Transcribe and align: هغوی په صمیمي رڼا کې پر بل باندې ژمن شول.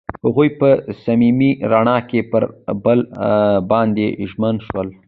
هغوی 0.25 0.49
په 0.59 0.69
صمیمي 1.03 1.51
رڼا 1.71 1.97
کې 2.09 2.19
پر 2.31 2.43
بل 2.85 2.99
باندې 3.71 4.05
ژمن 4.29 4.55
شول. 4.67 4.87